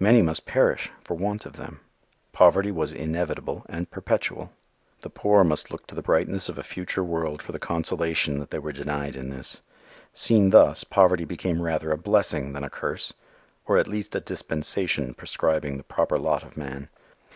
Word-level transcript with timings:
Many 0.00 0.22
must 0.22 0.44
perish 0.44 0.90
for 1.04 1.14
want 1.14 1.46
of 1.46 1.52
them. 1.56 1.78
Poverty 2.32 2.72
was 2.72 2.92
inevitable 2.92 3.64
and 3.68 3.88
perpetual. 3.88 4.50
The 5.02 5.08
poor 5.08 5.44
must 5.44 5.70
look 5.70 5.86
to 5.86 5.94
the 5.94 6.02
brightness 6.02 6.48
of 6.48 6.58
a 6.58 6.64
future 6.64 7.04
world 7.04 7.40
for 7.40 7.52
the 7.52 7.60
consolation 7.60 8.40
that 8.40 8.50
they 8.50 8.58
were 8.58 8.72
denied 8.72 9.14
in 9.14 9.30
this. 9.30 9.60
Seen 10.12 10.50
thus 10.50 10.82
poverty 10.82 11.24
became 11.24 11.62
rather 11.62 11.92
a 11.92 11.96
blessing 11.96 12.54
than 12.54 12.64
a 12.64 12.70
curse, 12.70 13.12
or 13.66 13.78
at 13.78 13.86
least 13.86 14.16
a 14.16 14.20
dispensation 14.20 15.14
prescribing 15.14 15.76
the 15.76 15.84
proper 15.84 16.18
lot 16.18 16.42
of 16.42 16.56
man. 16.56 16.88